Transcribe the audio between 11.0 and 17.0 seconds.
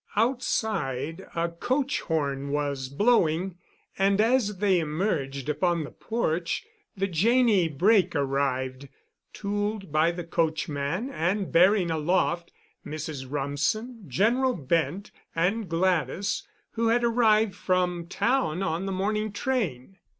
and bearing aloft Mrs. Rumsen, General Bent, and Gladys, who